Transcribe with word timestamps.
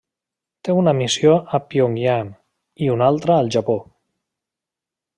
Té 0.67 0.73
una 0.83 0.93
missió 0.99 1.35
a 1.57 1.59
Pyongyang 1.73 2.33
i 2.87 2.91
una 2.97 3.13
altra 3.15 3.39
al 3.41 3.55
Japó. 3.59 3.81